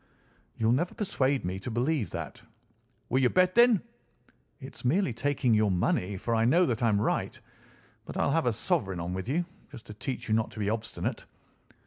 "You'll 0.57 0.71
never 0.71 0.95
persuade 0.95 1.45
me 1.45 1.59
to 1.59 1.69
believe 1.69 2.09
that." 2.09 2.41
"Will 3.09 3.21
you 3.21 3.29
bet, 3.29 3.53
then?" 3.53 3.83
"It's 4.59 4.83
merely 4.83 5.13
taking 5.13 5.53
your 5.53 5.69
money, 5.69 6.17
for 6.17 6.33
I 6.33 6.43
know 6.43 6.65
that 6.65 6.81
I 6.81 6.89
am 6.89 6.99
right. 6.99 7.39
But 8.05 8.17
I'll 8.17 8.31
have 8.31 8.47
a 8.47 8.53
sovereign 8.53 8.99
on 8.99 9.13
with 9.13 9.29
you, 9.29 9.45
just 9.71 9.85
to 9.85 9.93
teach 9.93 10.27
you 10.27 10.33
not 10.33 10.49
to 10.53 10.59
be 10.59 10.71
obstinate." 10.71 11.25